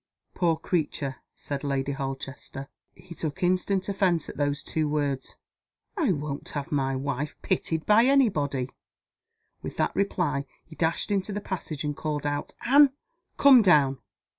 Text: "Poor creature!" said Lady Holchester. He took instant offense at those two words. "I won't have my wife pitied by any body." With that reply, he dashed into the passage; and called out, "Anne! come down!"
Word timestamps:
"Poor 0.33 0.57
creature!" 0.57 1.17
said 1.35 1.63
Lady 1.63 1.91
Holchester. 1.91 2.67
He 2.95 3.13
took 3.13 3.43
instant 3.43 3.87
offense 3.87 4.29
at 4.29 4.37
those 4.37 4.63
two 4.63 4.89
words. 4.89 5.35
"I 5.95 6.11
won't 6.11 6.49
have 6.57 6.71
my 6.71 6.95
wife 6.95 7.35
pitied 7.43 7.85
by 7.85 8.05
any 8.05 8.27
body." 8.27 8.71
With 9.61 9.77
that 9.77 9.95
reply, 9.95 10.45
he 10.65 10.75
dashed 10.75 11.11
into 11.11 11.31
the 11.31 11.39
passage; 11.39 11.83
and 11.83 11.95
called 11.95 12.25
out, 12.25 12.55
"Anne! 12.65 12.93
come 13.37 13.61
down!" 13.61 13.99